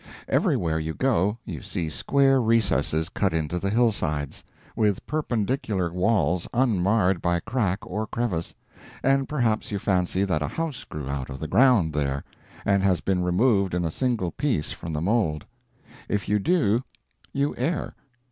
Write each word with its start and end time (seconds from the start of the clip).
Everywhere 0.27 0.79
you 0.79 0.95
go 0.95 1.37
you 1.45 1.61
see 1.61 1.87
square 1.87 2.41
recesses 2.41 3.07
cut 3.07 3.35
into 3.35 3.59
the 3.59 3.69
hillsides, 3.69 4.43
with 4.75 5.05
perpendicular 5.05 5.93
walls 5.93 6.47
unmarred 6.55 7.21
by 7.21 7.39
crack 7.39 7.77
or 7.85 8.07
crevice, 8.07 8.55
and 9.03 9.29
perhaps 9.29 9.71
you 9.71 9.77
fancy 9.77 10.23
that 10.23 10.41
a 10.41 10.47
house 10.47 10.85
grew 10.85 11.07
out 11.07 11.29
of 11.29 11.39
the 11.39 11.47
ground 11.47 11.93
there, 11.93 12.23
and 12.65 12.81
has 12.81 12.99
been 12.99 13.21
removed 13.23 13.75
in 13.75 13.85
a 13.85 13.91
single 13.91 14.31
piece 14.31 14.71
from 14.71 14.91
the 14.91 15.01
mold. 15.01 15.45
If 16.09 16.27
you 16.27 16.39
do, 16.39 16.83
you 17.31 17.53
err. 17.55 17.93